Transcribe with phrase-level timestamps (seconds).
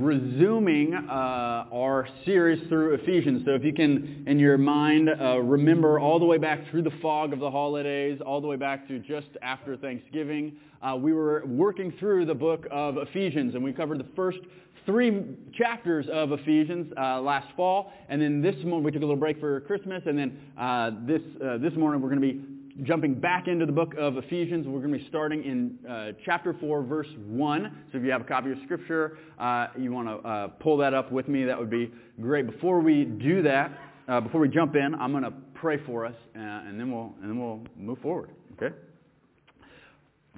[0.00, 3.42] resuming uh, our series through Ephesians.
[3.44, 6.92] So if you can, in your mind, uh, remember all the way back through the
[7.02, 11.44] fog of the holidays, all the way back to just after Thanksgiving, uh, we were
[11.46, 14.38] working through the book of Ephesians, and we covered the first
[14.86, 19.16] three chapters of Ephesians uh, last fall, and then this morning we took a little
[19.16, 23.14] break for Christmas, and then uh, this uh, this morning we're going to be jumping
[23.14, 24.66] back into the book of Ephesians.
[24.66, 27.84] We're going to be starting in uh, chapter 4, verse 1.
[27.92, 30.94] So if you have a copy of Scripture, uh, you want to uh, pull that
[30.94, 32.46] up with me, that would be great.
[32.46, 33.72] Before we do that,
[34.08, 37.14] uh, before we jump in, I'm going to pray for us, uh, and, then we'll,
[37.20, 38.30] and then we'll move forward.
[38.54, 38.74] Okay?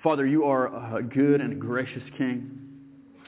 [0.02, 2.58] Father, you are a good and gracious King.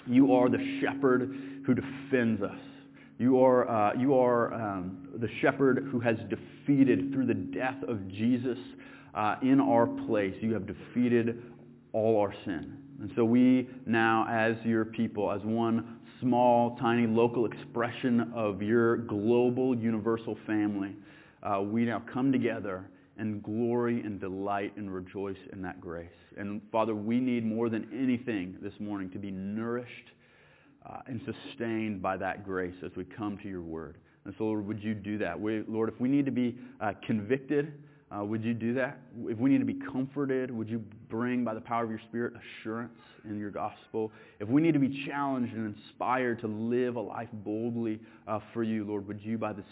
[0.06, 2.58] You are the shepherd who defends us.
[3.18, 8.08] You are, uh, you are um, the shepherd who has defeated through the death of
[8.08, 8.58] Jesus
[9.14, 10.34] uh, in our place.
[10.40, 11.42] You have defeated
[11.92, 12.76] all our sin.
[13.00, 18.98] And so we now, as your people, as one small, tiny, local expression of your
[18.98, 20.96] global, universal family,
[21.42, 26.08] uh, we now come together and glory and delight and rejoice in that grace.
[26.36, 30.10] And Father, we need more than anything this morning to be nourished
[30.86, 33.96] uh, and sustained by that grace as we come to your word.
[34.24, 35.38] And so, Lord, would you do that?
[35.38, 37.72] We, Lord, if we need to be uh, convicted,
[38.14, 38.98] uh, would you do that?
[39.24, 42.34] If we need to be comforted, would you bring, by the power of your Spirit,
[42.60, 42.92] assurance
[43.24, 44.12] in your gospel?
[44.40, 47.98] If we need to be challenged and inspired to live a life boldly
[48.28, 49.64] uh, for you, Lord, would you, by the,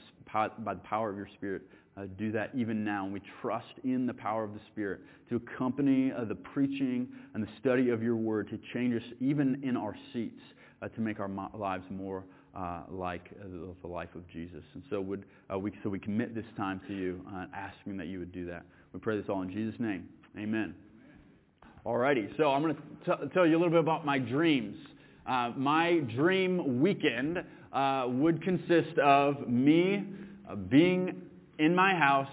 [0.59, 1.63] by the power of your Spirit,
[1.97, 3.05] uh, do that even now.
[3.05, 7.43] And we trust in the power of the Spirit to accompany uh, the preaching and
[7.45, 10.41] the study of your word to change us even in our seats
[10.81, 12.25] uh, to make our lives more
[12.56, 13.47] uh, like uh,
[13.81, 14.62] the life of Jesus.
[14.75, 17.20] And so, would, uh, we, so we commit this time to you,
[17.55, 18.64] asking that you would do that.
[18.92, 20.08] We pray this all in Jesus' name.
[20.39, 20.75] Amen.
[21.84, 24.77] Alrighty, so I'm going to tell you a little bit about my dreams.
[25.27, 27.42] Uh, my dream weekend
[27.73, 30.05] uh, would consist of me
[30.48, 31.23] uh, being
[31.58, 32.28] in my house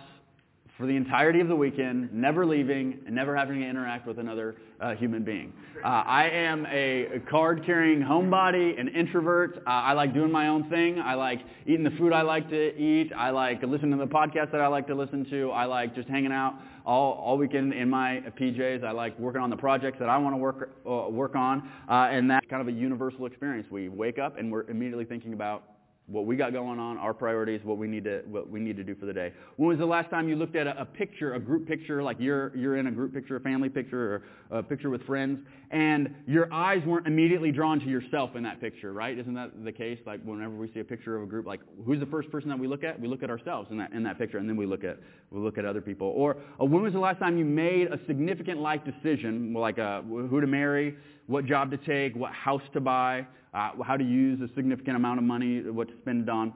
[0.80, 4.56] for the entirety of the weekend, never leaving, and never having to interact with another
[4.80, 5.52] uh, human being.
[5.84, 9.58] Uh, I am a card-carrying homebody, an introvert.
[9.68, 10.98] Uh, I like doing my own thing.
[11.02, 13.12] I like eating the food I like to eat.
[13.14, 15.52] I like listening to the podcast that I like to listen to.
[15.52, 16.54] I like just hanging out
[16.86, 18.82] all, all weekend in my PJs.
[18.86, 21.70] I like working on the projects that I want to work, uh, work on.
[21.90, 23.68] Uh, and that's kind of a universal experience.
[23.70, 25.64] We wake up and we're immediately thinking about
[26.10, 28.84] what we got going on, our priorities, what we need to what we need to
[28.84, 29.32] do for the day.
[29.58, 32.18] When was the last time you looked at a, a, picture, a group picture, like
[32.20, 35.40] you're you're in a group picture, a family picture, or a picture with friends,
[35.72, 39.18] and your eyes weren't immediately drawn to yourself in that picture, right?
[39.18, 40.00] Isn't that the case?
[40.06, 42.58] Like whenever we see a picture of a group, like who's the first person that
[42.58, 43.00] we look at?
[43.00, 44.98] We look at ourselves in that in that picture, and then we look at
[45.32, 46.08] we look at other people.
[46.16, 50.02] Or uh, when was the last time you made a significant life decision, like uh,
[50.02, 50.98] who to marry,
[51.30, 53.26] what job to take, what house to buy?
[53.54, 56.54] uh, how to use a significant amount of money, what to spend it on.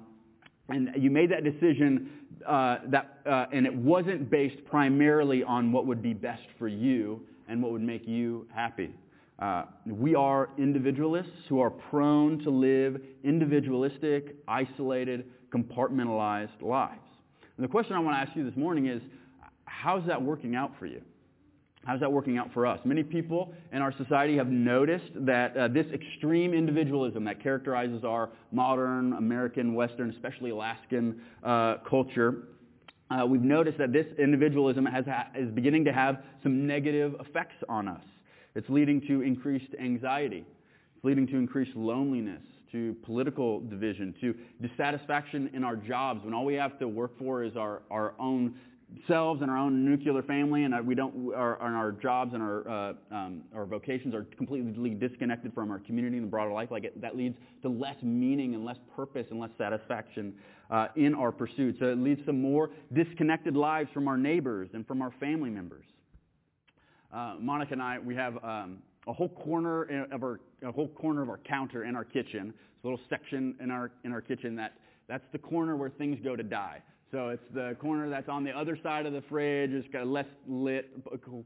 [0.70, 2.10] And you made that decision
[2.48, 7.22] uh, that, uh, and it wasn't based primarily on what would be best for you
[7.48, 8.94] and what would make you happy.
[9.40, 17.00] Uh, we are individualists who are prone to live individualistic, isolated, compartmentalized lives.
[17.58, 19.02] And the question I want to ask you this morning is,
[19.66, 21.02] how's that working out for you?
[21.86, 22.80] How's that working out for us?
[22.86, 28.30] Many people in our society have noticed that uh, this extreme individualism that characterizes our
[28.52, 32.44] modern American, Western, especially Alaskan uh, culture,
[33.12, 37.56] uh, we've noticed that this individualism has ha- is beginning to have some negative effects
[37.68, 38.02] on us.
[38.56, 40.46] It's leading to increased anxiety.
[40.96, 44.34] It's leading to increased loneliness, to political division, to
[44.66, 48.56] dissatisfaction in our jobs when all we have to work for is our, our own
[49.08, 52.94] selves and our own nuclear family, and we don't, our, our jobs and our, uh,
[53.12, 57.00] um, our vocations are completely disconnected from our community and the broader life, like it,
[57.02, 60.34] that leads to less meaning and less purpose and less satisfaction
[60.70, 61.76] uh, in our pursuit.
[61.80, 65.86] So it leads to more disconnected lives from our neighbors and from our family members.
[67.14, 71.22] Uh, Monica and I, we have um, a whole corner of our a whole corner
[71.22, 72.54] of our counter in our kitchen.
[72.84, 74.74] Little section in our in our kitchen that
[75.08, 76.82] that's the corner where things go to die.
[77.14, 79.70] So it's the corner that's on the other side of the fridge.
[79.72, 80.90] It's got a less lit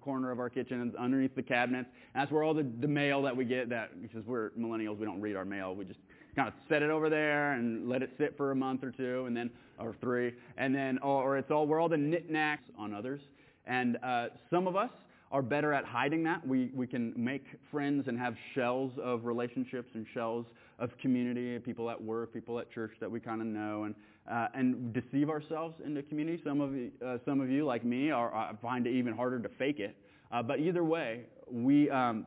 [0.02, 0.82] corner of our kitchen.
[0.88, 1.90] It's underneath the cabinets.
[2.16, 5.20] That's where all the, the mail that we get, that because we're millennials, we don't
[5.20, 5.76] read our mail.
[5.76, 6.00] We just
[6.38, 9.26] kind of set it over there and let it sit for a month or two,
[9.26, 13.20] and then or three, and then or it's all where all the knickknacks on others.
[13.66, 14.92] And uh, some of us
[15.32, 16.48] are better at hiding that.
[16.48, 20.46] We we can make friends and have shells of relationships and shells
[20.80, 23.96] of community, people at work, people at church that we kind of know, and
[24.32, 26.42] uh, and deceive ourselves in the community.
[26.44, 26.74] Some of
[27.06, 29.96] uh, some of you like me, are, uh, find it even harder to fake it.
[30.32, 32.26] Uh, but either way, we, um,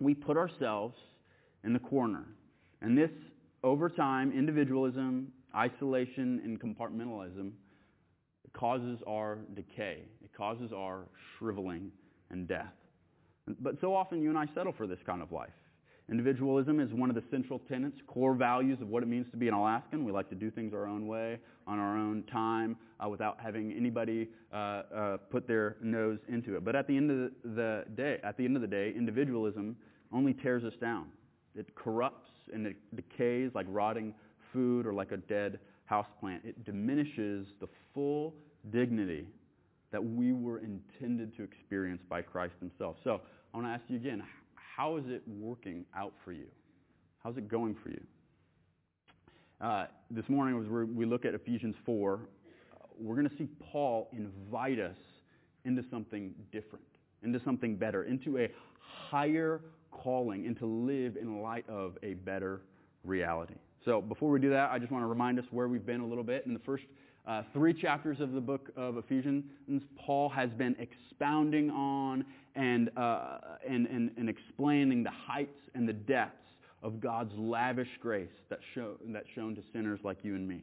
[0.00, 0.96] we put ourselves
[1.64, 2.24] in the corner.
[2.82, 3.10] And this,
[3.62, 7.52] over time, individualism, isolation, and compartmentalism
[8.52, 10.02] causes our decay.
[10.22, 11.04] It causes our
[11.38, 11.92] shriveling
[12.30, 12.72] and death.
[13.60, 15.50] But so often you and I settle for this kind of life.
[16.10, 19.46] Individualism is one of the central tenets, core values of what it means to be
[19.46, 20.04] an Alaskan.
[20.04, 23.72] We like to do things our own way, on our own time, uh, without having
[23.72, 26.64] anybody uh, uh, put their nose into it.
[26.64, 29.76] But at the end of the day, at the end of the day, individualism
[30.10, 31.08] only tears us down.
[31.54, 34.14] It corrupts and it decays like rotting
[34.52, 35.58] food or like a dead
[35.90, 36.44] houseplant.
[36.44, 38.34] It diminishes the full
[38.70, 39.26] dignity
[39.90, 42.96] that we were intended to experience by Christ himself.
[43.04, 43.20] So
[43.52, 44.22] I want to ask you again,
[44.78, 46.46] how is it working out for you?
[47.24, 48.00] How's it going for you?
[49.60, 52.20] Uh, this morning, as we look at Ephesians 4,
[53.00, 54.94] we're going to see Paul invite us
[55.64, 56.84] into something different,
[57.24, 58.48] into something better, into a
[58.78, 62.60] higher calling, and to live in light of a better
[63.02, 63.54] reality.
[63.84, 66.06] So before we do that, I just want to remind us where we've been a
[66.06, 66.46] little bit.
[66.46, 66.84] In the first
[67.28, 69.44] uh, three chapters of the book of Ephesians,
[69.98, 73.38] Paul has been expounding on and, uh,
[73.68, 76.34] and, and, and, explaining the heights and the depths
[76.82, 80.62] of God's lavish grace that show, that's shown to sinners like you and me.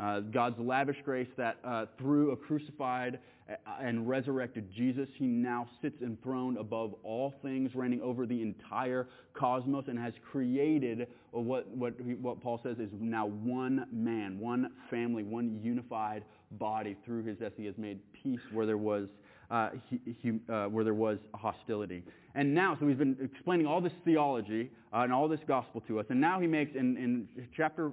[0.00, 3.18] Uh, God's lavish grace that uh, through a crucified
[3.50, 9.08] uh, and resurrected Jesus, he now sits enthroned above all things, reigning over the entire
[9.34, 15.22] cosmos, and has created what, what, what Paul says is now one man, one family,
[15.22, 17.52] one unified body through his death.
[17.56, 19.08] He has made peace where there was
[19.50, 22.04] uh, he, he, uh, where there was hostility.
[22.36, 25.98] And now, so he's been explaining all this theology uh, and all this gospel to
[25.98, 26.06] us.
[26.08, 27.90] And now he makes, in, in chapter,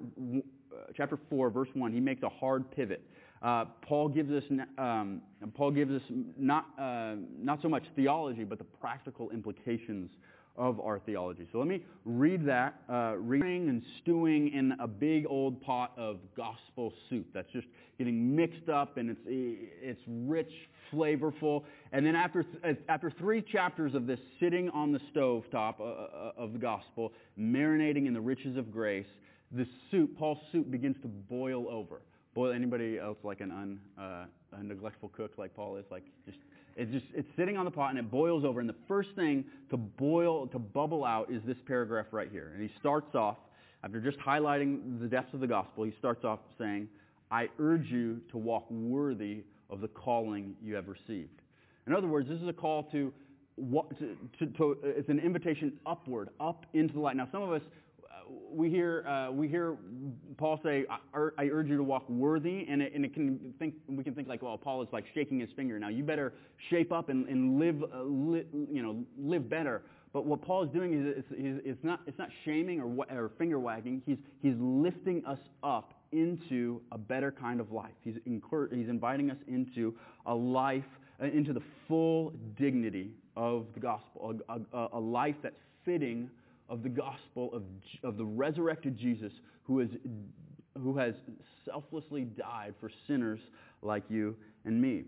[0.95, 3.01] chapter 4, verse 1, he makes a hard pivot.
[3.41, 4.43] Uh, Paul gives us,
[4.77, 5.21] um,
[5.53, 6.01] Paul gives us
[6.37, 10.09] not, uh, not so much theology, but the practical implications
[10.57, 11.47] of our theology.
[11.51, 16.17] So let me read that, uh, reading and stewing in a big old pot of
[16.35, 17.67] gospel soup that's just
[17.99, 20.51] getting mixed up and it's, it's rich,
[20.91, 21.63] flavorful.
[21.91, 22.43] And then after,
[22.89, 27.13] after three chapters of this sitting on the stove top uh, uh, of the gospel,
[27.39, 29.05] marinating in the riches of grace,
[29.51, 32.01] the soup, Paul's soup begins to boil over.
[32.33, 36.37] Boil anybody else like an un, uh, a neglectful cook like Paul is, like just
[36.75, 38.59] it's just it's sitting on the pot and it boils over.
[38.59, 42.51] And the first thing to boil to bubble out is this paragraph right here.
[42.53, 43.37] And he starts off
[43.83, 45.83] after just highlighting the depths of the gospel.
[45.85, 46.87] He starts off saying,
[47.31, 51.41] "I urge you to walk worthy of the calling you have received."
[51.87, 53.13] In other words, this is a call to,
[53.57, 57.15] to, to, to it's an invitation upward, up into the light.
[57.15, 57.61] Now, some of us
[58.51, 59.77] we hear uh, we hear
[60.37, 63.75] Paul say, I, "I urge you to walk worthy," and it, and it can think
[63.87, 65.79] we can think like, well, Paul is like shaking his finger.
[65.79, 66.33] Now you better
[66.69, 69.83] shape up and, and live, uh, li, you know, live better.
[70.13, 73.59] But what Paul is doing is it's, it's not it's not shaming or, or finger
[73.59, 74.01] wagging.
[74.05, 77.93] He's he's lifting us up into a better kind of life.
[78.03, 79.93] He's incur, he's inviting us into
[80.25, 80.85] a life
[81.21, 86.29] uh, into the full dignity of the gospel, a, a, a life that's fitting
[86.69, 87.63] of the gospel of,
[88.03, 89.31] of the resurrected Jesus
[89.63, 89.89] who, is,
[90.77, 91.13] who has
[91.65, 93.39] selflessly died for sinners
[93.81, 94.35] like you
[94.65, 95.03] and me.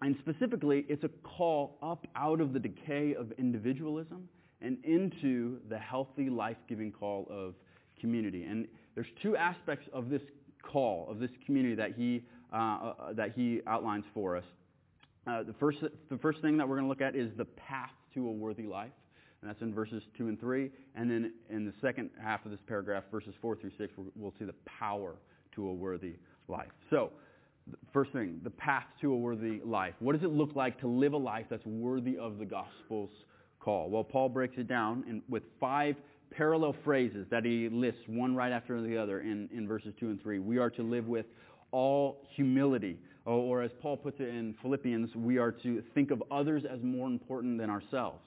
[0.00, 4.28] And specifically, it's a call up out of the decay of individualism
[4.60, 7.54] and into the healthy, life-giving call of
[8.00, 8.44] community.
[8.44, 10.22] And there's two aspects of this
[10.62, 14.44] call, of this community that he, uh, uh, that he outlines for us.
[15.26, 15.78] Uh, the, first,
[16.10, 18.64] the first thing that we're going to look at is the path to a worthy
[18.64, 18.92] life
[19.40, 20.70] and that's in verses 2 and 3.
[20.96, 24.44] And then in the second half of this paragraph, verses 4 through 6, we'll see
[24.44, 25.14] the power
[25.54, 26.14] to a worthy
[26.48, 26.70] life.
[26.90, 27.10] So,
[27.92, 29.94] first thing, the path to a worthy life.
[30.00, 33.10] What does it look like to live a life that's worthy of the gospel's
[33.60, 33.90] call?
[33.90, 35.94] Well, Paul breaks it down in, with five
[36.30, 40.22] parallel phrases that he lists, one right after the other, in, in verses 2 and
[40.22, 40.40] 3.
[40.40, 41.26] We are to live with
[41.70, 42.98] all humility.
[43.24, 46.82] Oh, or, as Paul puts it in Philippians, we are to think of others as
[46.82, 48.20] more important than ourselves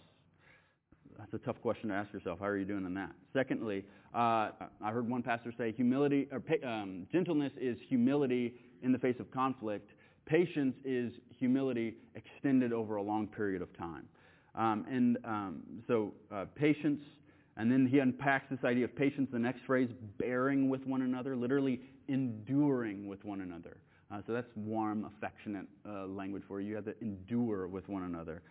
[1.22, 2.40] that's a tough question to ask yourself.
[2.40, 3.12] How are you doing in that?
[3.32, 4.50] Secondly, uh,
[4.84, 9.30] I heard one pastor say humility or um, gentleness is humility in the face of
[9.30, 9.92] conflict.
[10.26, 14.08] Patience is humility extended over a long period of time.
[14.56, 17.02] Um, and um, so uh, patience,
[17.56, 19.30] and then he unpacks this idea of patience.
[19.32, 23.78] The next phrase, bearing with one another, literally enduring with one another.
[24.12, 26.70] Uh, so that's warm, affectionate uh, language for you.
[26.70, 28.42] You have to endure with one another.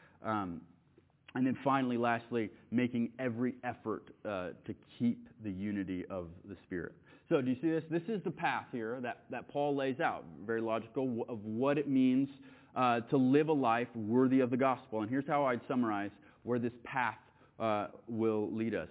[1.34, 6.92] And then finally, lastly, making every effort uh, to keep the unity of the Spirit.
[7.28, 7.84] So do you see this?
[7.88, 11.88] This is the path here that, that Paul lays out, very logical, of what it
[11.88, 12.28] means
[12.74, 15.02] uh, to live a life worthy of the gospel.
[15.02, 16.10] And here's how I'd summarize
[16.42, 17.18] where this path
[17.60, 18.88] uh, will lead us.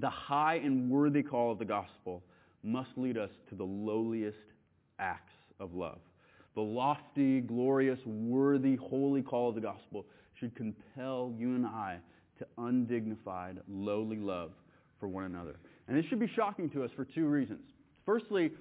[0.00, 2.22] the high and worthy call of the gospel
[2.62, 4.38] must lead us to the lowliest
[4.98, 5.98] acts of love.
[6.54, 10.06] The lofty, glorious, worthy, holy call of the gospel
[10.38, 11.98] should compel you and I
[12.38, 14.50] to undignified, lowly love
[14.98, 15.56] for one another.
[15.86, 17.60] And this should be shocking to us for two reasons.
[18.04, 18.52] Firstly,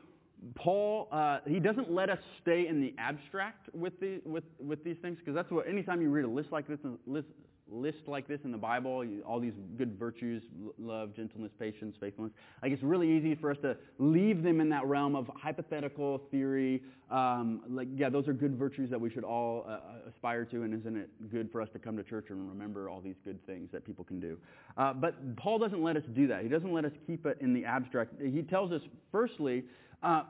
[0.55, 4.97] Paul, uh, he doesn't let us stay in the abstract with, the, with, with these
[5.01, 7.27] things, because that's what, anytime you read a list like this, list,
[7.69, 10.43] list like this in the Bible, all these good virtues,
[10.77, 14.85] love, gentleness, patience, faithfulness, like it's really easy for us to leave them in that
[14.85, 16.81] realm of hypothetical theory.
[17.09, 19.79] Um, like, yeah, those are good virtues that we should all uh, uh,
[20.09, 23.01] aspire to, and isn't it good for us to come to church and remember all
[23.01, 24.37] these good things that people can do?
[24.77, 26.43] Uh, but Paul doesn't let us do that.
[26.43, 28.13] He doesn't let us keep it in the abstract.
[28.21, 29.63] He tells us, firstly,
[30.03, 30.23] uh,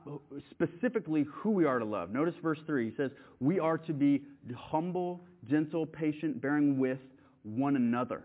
[0.51, 2.11] specifically who we are to love.
[2.11, 2.89] Notice verse 3.
[2.89, 4.23] He says, We are to be
[4.55, 6.99] humble, gentle, patient, bearing with
[7.43, 8.23] one another.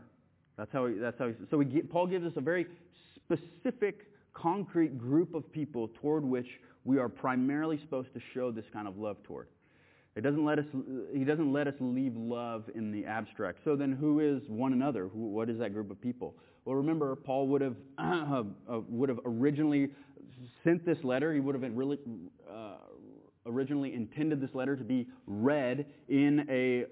[0.57, 2.67] That's how, he, that's how he, so he, Paul gives us a very
[3.15, 6.47] specific, concrete group of people toward which
[6.85, 9.49] we are primarily supposed to show this kind of love toward.
[10.17, 10.65] It doesn't let us,
[11.13, 13.61] he doesn't let us leave love in the abstract.
[13.65, 15.09] So then who is one another?
[15.09, 16.35] Who, what is that group of people?
[16.65, 18.43] Well, remember, Paul would have, uh,
[18.89, 19.91] would have originally
[20.65, 21.33] sent this letter.
[21.33, 21.99] He would have really,
[22.51, 22.77] uh,
[23.47, 26.85] originally intended this letter to be read in a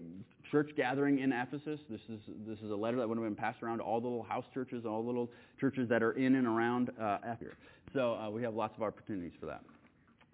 [0.51, 1.81] church gathering in Ephesus.
[1.91, 4.07] This is, this is a letter that would have been passed around to all the
[4.07, 7.55] little house churches, all the little churches that are in and around uh, Ephesus.
[7.93, 9.63] So uh, we have lots of opportunities for that.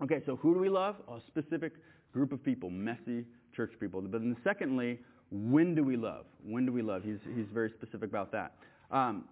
[0.02, 0.97] Okay, so who do we love?
[1.09, 1.73] A specific
[2.12, 4.00] group of people, messy church people.
[4.00, 5.00] But then secondly,
[5.31, 6.26] when do we love?
[6.45, 7.02] When do we love?
[7.04, 8.54] He's, he's very specific about that.
[8.90, 9.25] Um,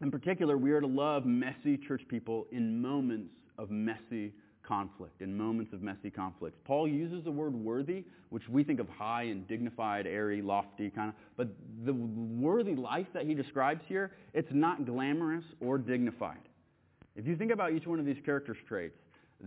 [0.00, 5.36] in particular, we are to love messy church people in moments of messy conflict, in
[5.36, 6.62] moments of messy conflict.
[6.64, 11.10] Paul uses the word worthy, which we think of high and dignified, airy, lofty kind
[11.10, 11.48] of, but
[11.84, 16.40] the worthy life that he describes here, it's not glamorous or dignified.
[17.14, 18.98] If you think about each one of these characters' traits,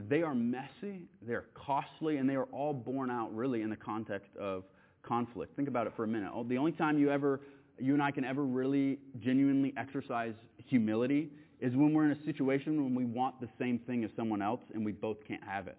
[0.08, 4.30] they are messy, they're costly, and they are all borne out really in the context
[4.40, 4.64] of
[5.04, 5.56] conflict.
[5.56, 6.32] Think about it for a minute.
[6.48, 7.42] The only time you ever,
[7.80, 10.34] you and I can ever really genuinely exercise
[10.66, 14.42] humility is when we're in a situation when we want the same thing as someone
[14.42, 15.78] else and we both can't have it.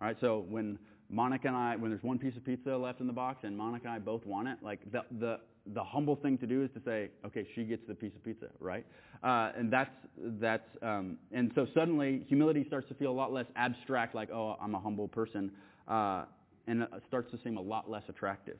[0.00, 0.78] All right, so when
[1.08, 3.86] Monica and I, when there's one piece of pizza left in the box and Monica
[3.86, 5.40] and I both want it, like the, the,
[5.74, 8.48] the humble thing to do is to say, okay, she gets the piece of pizza,
[8.58, 8.84] right?
[9.22, 9.94] Uh, and that's,
[10.40, 14.56] that's um, and so suddenly humility starts to feel a lot less abstract, like, oh,
[14.60, 15.52] I'm a humble person,
[15.86, 16.24] uh,
[16.66, 18.58] and it starts to seem a lot less attractive.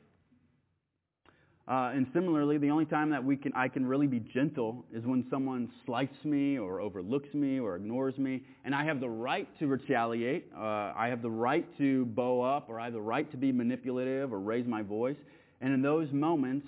[1.68, 5.04] Uh, and similarly, the only time that we can, I can really be gentle is
[5.04, 9.46] when someone slights me or overlooks me or ignores me, and I have the right
[9.60, 10.50] to retaliate.
[10.56, 13.52] Uh, I have the right to bow up, or I have the right to be
[13.52, 15.16] manipulative or raise my voice.
[15.60, 16.66] And in those moments,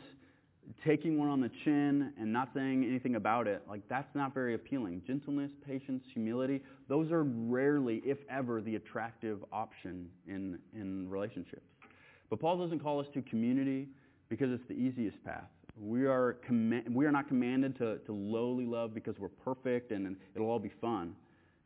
[0.85, 4.55] taking one on the chin and not saying anything about it, like that's not very
[4.55, 5.03] appealing.
[5.07, 11.67] Gentleness, patience, humility, those are rarely, if ever, the attractive option in, in relationships.
[12.31, 13.89] But Paul doesn't call us to community
[14.29, 15.49] because it's the easiest path.
[15.81, 20.17] We are, com- we are not commanded to, to lowly love because we're perfect and
[20.35, 21.15] it'll all be fun.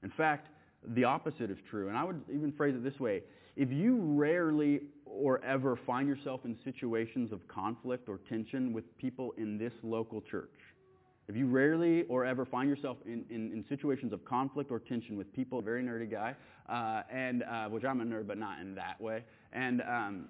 [0.03, 0.49] In fact,
[0.95, 1.89] the opposite is true.
[1.89, 3.23] And I would even phrase it this way.
[3.57, 9.35] If you rarely or ever find yourself in situations of conflict or tension with people
[9.37, 10.51] in this local church,
[11.29, 15.17] if you rarely or ever find yourself in, in, in situations of conflict or tension
[15.17, 16.35] with people, very nerdy guy,
[16.69, 20.29] uh, and uh, which I'm a nerd, but not in that way, and um,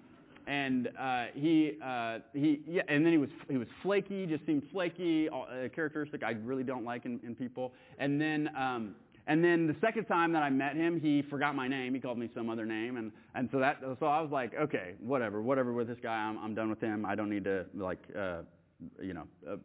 [0.48, 4.62] and uh, he uh, he yeah, and then he was he was flaky, just seemed
[4.72, 7.74] flaky, a characteristic I really don't like in, in people.
[7.98, 8.94] And then um,
[9.26, 11.92] and then the second time that I met him, he forgot my name.
[11.92, 14.94] He called me some other name, and and so that so I was like, okay,
[15.00, 16.16] whatever, whatever with this guy.
[16.16, 17.04] I'm I'm done with him.
[17.04, 18.38] I don't need to like uh,
[19.02, 19.56] you know uh,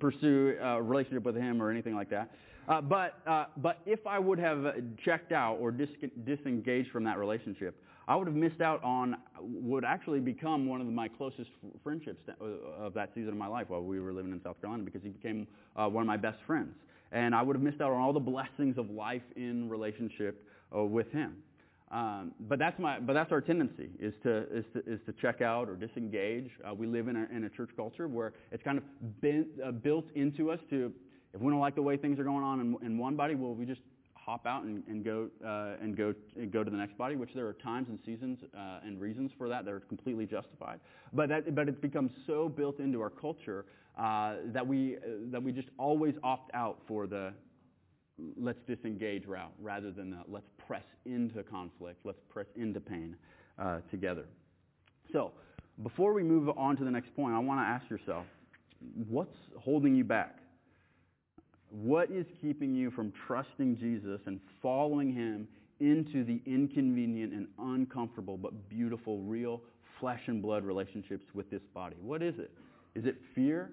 [0.00, 2.32] pursue a relationship with him or anything like that.
[2.68, 5.88] Uh, but uh, but if I would have checked out or dis-
[6.24, 10.86] disengaged from that relationship, I would have missed out on what actually become one of
[10.86, 11.50] my closest
[11.84, 12.44] friendships uh,
[12.78, 15.08] of that season of my life while we were living in South Carolina because he
[15.08, 16.74] became uh, one of my best friends.
[17.12, 20.82] And I would have missed out on all the blessings of life in relationship uh,
[20.82, 21.36] with him.
[21.92, 25.42] Um, but that's my, but that's our tendency is to is to, is to check
[25.42, 26.50] out or disengage.
[26.66, 28.84] Uh, we live in a, in a church culture where it's kind of
[29.62, 30.90] uh, built into us to,
[31.34, 33.54] if we don't like the way things are going on in, in one body, well,
[33.54, 33.82] we just
[34.24, 37.30] hop out and, and go uh, and go and go to the next body, which
[37.34, 40.80] there are times and seasons uh, and reasons for that that are completely justified.
[41.12, 43.66] But that but it's become so built into our culture
[43.98, 45.00] uh, that we uh,
[45.30, 47.32] that we just always opt out for the
[48.36, 53.16] let's disengage route rather than the let's press into conflict, let's press into pain
[53.58, 54.26] uh, together.
[55.12, 55.32] So
[55.82, 58.24] before we move on to the next point, I want to ask yourself,
[59.08, 60.38] what's holding you back?
[61.72, 65.48] What is keeping you from trusting Jesus and following him
[65.80, 69.62] into the inconvenient and uncomfortable but beautiful, real
[69.98, 71.96] flesh and blood relationships with this body?
[72.02, 72.50] What is it?
[72.94, 73.70] Is it fear?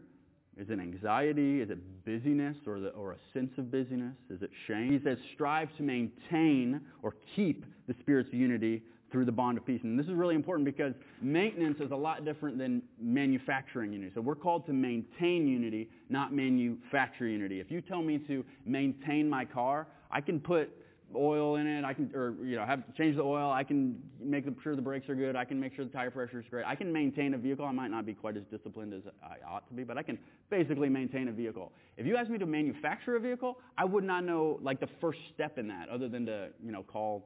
[0.57, 1.61] Is it anxiety?
[1.61, 4.15] Is it busyness or, the, or a sense of busyness?
[4.29, 4.91] Is it shame?
[4.91, 9.81] He says, strive to maintain or keep the Spirit's unity through the bond of peace.
[9.83, 14.11] And this is really important because maintenance is a lot different than manufacturing unity.
[14.13, 17.59] So we're called to maintain unity, not manufacture unity.
[17.59, 20.69] If you tell me to maintain my car, I can put
[21.15, 21.83] oil in it.
[21.83, 23.51] I can, or you know, have change the oil.
[23.51, 25.35] I can make sure the brakes are good.
[25.35, 26.65] I can make sure the tire pressure is great.
[26.65, 27.65] I can maintain a vehicle.
[27.65, 30.17] I might not be quite as disciplined as I ought to be, but I can
[30.49, 31.71] basically maintain a vehicle.
[31.97, 35.19] If you ask me to manufacture a vehicle, I would not know like the first
[35.33, 37.25] step in that, other than to you know call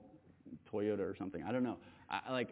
[0.74, 1.44] Toyota or something.
[1.44, 1.78] I don't know.
[2.10, 2.50] I, like,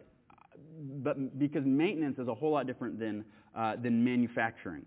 [1.02, 3.24] but because maintenance is a whole lot different than
[3.56, 4.84] uh, than manufacturing.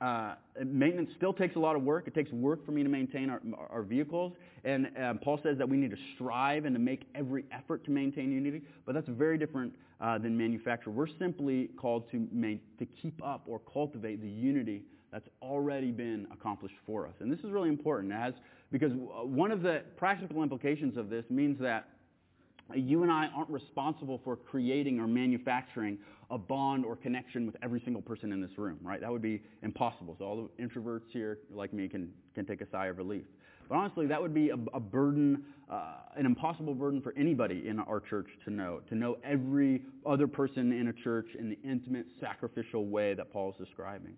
[0.00, 0.34] Uh,
[0.66, 2.06] maintenance still takes a lot of work.
[2.06, 4.34] It takes work for me to maintain our, our vehicles.
[4.64, 7.90] And um, Paul says that we need to strive and to make every effort to
[7.90, 8.62] maintain unity.
[8.84, 10.90] But that's very different uh, than manufacture.
[10.90, 16.26] We're simply called to, main, to keep up or cultivate the unity that's already been
[16.32, 17.14] accomplished for us.
[17.20, 18.34] And this is really important as,
[18.72, 21.88] because one of the practical implications of this means that
[22.74, 25.98] you and I aren't responsible for creating or manufacturing
[26.30, 29.00] a bond or connection with every single person in this room, right?
[29.00, 30.16] That would be impossible.
[30.18, 33.24] So all the introverts here, like me, can, can take a sigh of relief.
[33.68, 37.80] But honestly, that would be a, a burden, uh, an impossible burden for anybody in
[37.80, 42.06] our church to know, to know every other person in a church in the intimate,
[42.20, 44.16] sacrificial way that Paul is describing.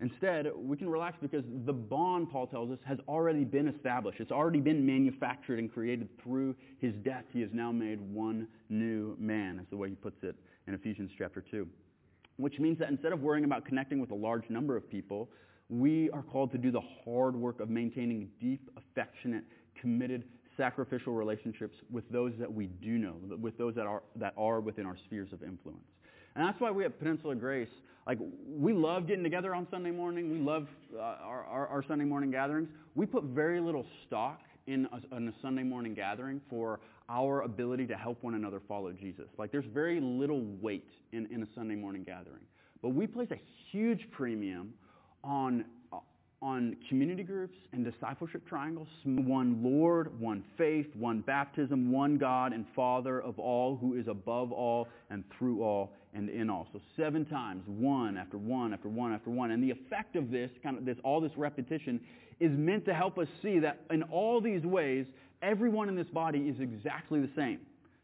[0.00, 4.18] Instead, we can relax because the bond, Paul tells us, has already been established.
[4.20, 7.24] It's already been manufactured and created through his death.
[7.32, 10.34] He has now made one new man, is the way he puts it
[10.66, 11.68] in Ephesians chapter 2.
[12.38, 15.28] Which means that instead of worrying about connecting with a large number of people,
[15.68, 19.44] we are called to do the hard work of maintaining deep, affectionate,
[19.78, 20.24] committed,
[20.56, 24.86] sacrificial relationships with those that we do know, with those that are, that are within
[24.86, 25.84] our spheres of influence.
[26.34, 27.68] And that's why we at Peninsula Grace,
[28.10, 28.18] like,
[28.48, 30.32] we love getting together on Sunday morning.
[30.32, 32.68] We love uh, our, our, our, Sunday morning gatherings.
[32.96, 37.86] We put very little stock in a, in a Sunday morning gathering for our ability
[37.86, 39.26] to help one another follow Jesus.
[39.38, 42.42] Like, there's very little weight in, in a Sunday morning gathering.
[42.82, 44.74] But we place a huge premium
[45.22, 45.64] on
[46.42, 48.88] on community groups and discipleship triangles.
[49.04, 54.50] One Lord, one faith, one baptism, one God and Father of all, who is above
[54.50, 56.66] all and through all and in all.
[56.72, 59.50] So seven times, one after one after one after one.
[59.50, 62.00] And the effect of this, kind of this, all this repetition,
[62.40, 65.04] is meant to help us see that in all these ways,
[65.42, 67.60] everyone in this body is exactly the same.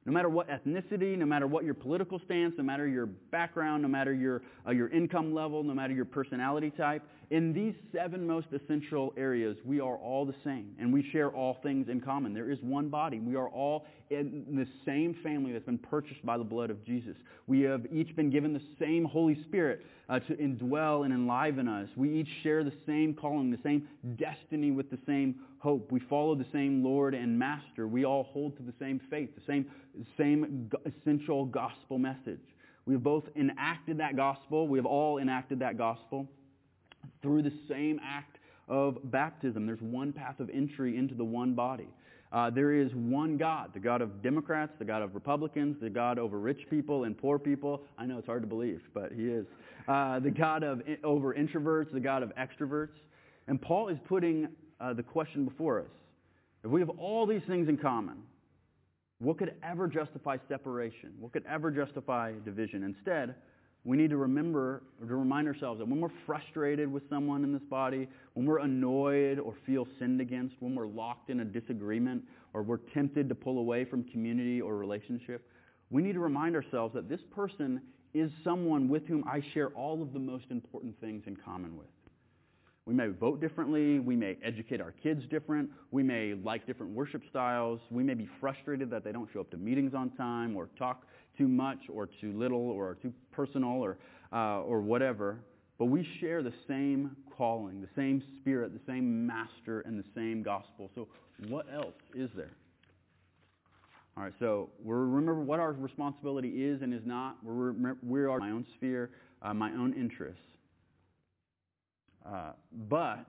[0.06, 3.88] No matter what ethnicity, no matter what your political stance, no matter your background, no
[3.88, 8.46] matter your, uh, your income level, no matter your personality type, in these seven most
[8.52, 12.32] essential areas, we are all the same, and we share all things in common.
[12.32, 13.18] There is one body.
[13.18, 17.16] We are all in the same family that's been purchased by the blood of Jesus.
[17.48, 21.88] We have each been given the same Holy Spirit uh, to indwell and enliven us.
[21.96, 25.34] We each share the same calling, the same destiny with the same
[25.66, 25.90] hope.
[25.90, 27.88] We follow the same Lord and Master.
[27.88, 29.66] We all hold to the same faith, the same,
[30.16, 32.38] same essential gospel message.
[32.84, 34.68] We have both enacted that gospel.
[34.68, 36.28] We have all enacted that gospel
[37.20, 39.66] through the same act of baptism.
[39.66, 41.88] There's one path of entry into the one body.
[42.30, 46.20] Uh, there is one God, the God of Democrats, the God of Republicans, the God
[46.20, 47.82] over rich people and poor people.
[47.98, 49.46] I know it's hard to believe, but he is.
[49.88, 52.94] Uh, the God of over introverts, the God of extroverts.
[53.48, 54.46] And Paul is putting
[54.80, 55.90] uh, the question before us.
[56.64, 58.22] If we have all these things in common,
[59.18, 61.14] what could ever justify separation?
[61.18, 62.82] What could ever justify division?
[62.82, 63.34] Instead,
[63.84, 67.52] we need to remember, or to remind ourselves that when we're frustrated with someone in
[67.52, 72.24] this body, when we're annoyed or feel sinned against, when we're locked in a disagreement,
[72.52, 75.48] or we're tempted to pull away from community or relationship,
[75.90, 77.80] we need to remind ourselves that this person
[78.12, 81.86] is someone with whom I share all of the most important things in common with.
[82.86, 83.98] We may vote differently.
[83.98, 85.70] We may educate our kids different.
[85.90, 87.80] We may like different worship styles.
[87.90, 91.02] We may be frustrated that they don't show up to meetings on time or talk
[91.36, 93.98] too much or too little or too personal or,
[94.32, 95.40] uh, or whatever.
[95.78, 100.44] But we share the same calling, the same spirit, the same master, and the same
[100.44, 100.88] gospel.
[100.94, 101.08] So
[101.48, 102.52] what else is there?
[104.16, 107.36] All right, so we remember what our responsibility is and is not.
[107.44, 109.10] We're, we are my own sphere,
[109.42, 110.40] uh, my own interests.
[112.26, 112.52] Uh,
[112.88, 113.24] but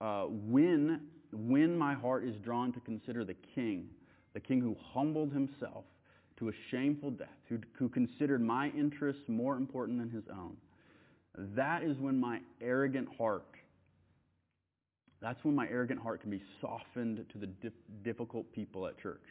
[0.00, 1.00] uh, when,
[1.32, 3.88] when my heart is drawn to consider the king,
[4.34, 5.84] the king who humbled himself
[6.38, 10.56] to a shameful death, who, who considered my interests more important than his own,
[11.56, 13.44] that is when my arrogant heart
[15.20, 17.72] that's when my arrogant heart can be softened to the dif-
[18.04, 19.22] difficult people at church.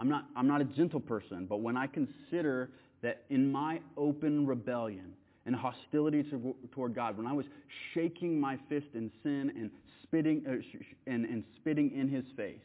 [0.00, 2.70] I'm not, I'm not a gentle person, but when I consider
[3.02, 5.12] that in my open rebellion
[5.48, 7.46] and hostility to, toward God, when I was
[7.94, 9.70] shaking my fist in sin and
[10.02, 12.60] spitting, uh, and, and spitting in his face,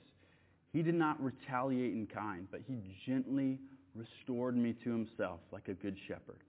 [0.74, 3.58] he did not retaliate in kind, but he gently
[3.96, 6.42] restored me to himself like a good shepherd.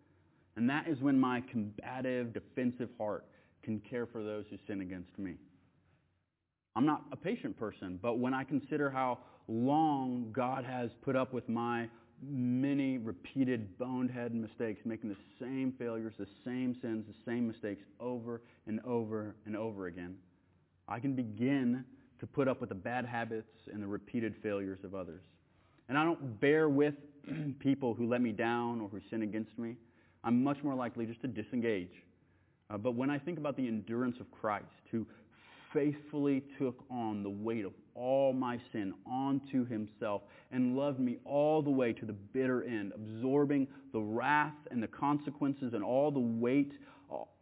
[0.57, 3.27] And that is when my combative, defensive heart
[3.62, 5.35] can care for those who sin against me.
[6.75, 11.33] I'm not a patient person, but when I consider how long God has put up
[11.33, 11.88] with my
[12.22, 18.42] many repeated bonehead mistakes, making the same failures, the same sins, the same mistakes over
[18.66, 20.16] and over and over again,
[20.88, 21.85] I can begin
[22.20, 25.22] to put up with the bad habits and the repeated failures of others.
[25.88, 26.94] And I don't bear with
[27.59, 29.77] people who let me down or who sin against me.
[30.22, 31.90] I'm much more likely just to disengage.
[32.70, 35.07] Uh, but when I think about the endurance of Christ, who
[35.75, 41.61] faithfully took on the weight of all my sin onto himself and loved me all
[41.61, 46.19] the way to the bitter end, absorbing the wrath and the consequences and all the
[46.19, 46.73] weight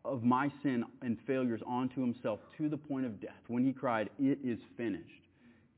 [0.05, 4.11] of my sin and failures onto himself to the point of death when he cried,
[4.19, 5.07] It is finished.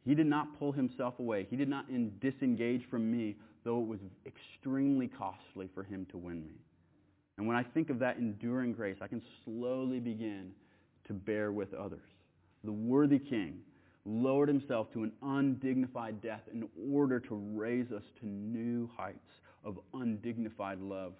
[0.04, 1.46] He did not pull himself away.
[1.50, 1.86] He did not
[2.20, 6.54] disengage from me, though it was extremely costly for him to win me.
[7.36, 10.52] And when I think of that enduring grace, I can slowly begin
[11.06, 12.00] to bear with others.
[12.64, 13.58] The worthy king
[14.06, 19.18] lowered himself to an undignified death in order to raise us to new heights
[19.64, 21.12] of undignified love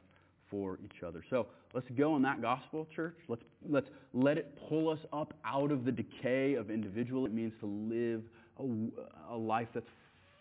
[0.50, 1.24] for each other.
[1.30, 3.16] So let's go on that gospel, church.
[3.28, 7.24] Let's, let's let it pull us up out of the decay of individual.
[7.26, 8.22] It means to live
[8.58, 9.88] a, a life that's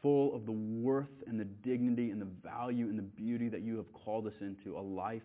[0.01, 3.77] full of the worth and the dignity and the value and the beauty that you
[3.77, 5.21] have called us into, a life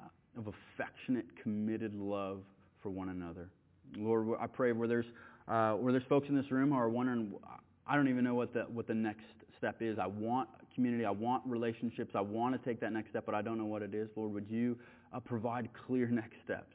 [0.00, 2.40] uh, of affectionate, committed love
[2.82, 3.48] for one another.
[3.96, 5.06] Lord, I pray where there's,
[5.48, 7.32] uh, where there's folks in this room who are wondering,
[7.86, 9.24] I don't even know what the, what the next
[9.58, 9.98] step is.
[9.98, 11.04] I want community.
[11.04, 12.12] I want relationships.
[12.14, 14.08] I want to take that next step, but I don't know what it is.
[14.16, 14.78] Lord, would you
[15.12, 16.74] uh, provide clear next steps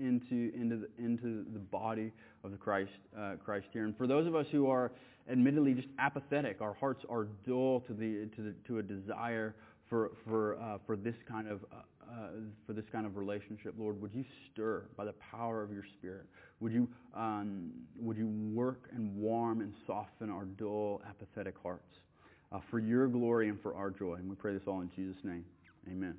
[0.00, 3.84] into, into, the, into the body of the Christ, uh, Christ here?
[3.84, 4.92] And for those of us who are
[5.30, 9.54] admittedly just apathetic, our hearts are dull to, the, to, the, to a desire
[9.88, 11.76] for, for, uh, for this kind of uh,
[12.10, 12.28] uh,
[12.66, 16.26] for this kind of relationship, Lord, would you stir by the power of your Spirit?
[16.60, 21.98] Would you, um, would you work and warm and soften our dull, apathetic hearts
[22.52, 24.14] uh, for your glory and for our joy?
[24.14, 25.44] And we pray this all in Jesus' name.
[25.90, 26.14] Amen.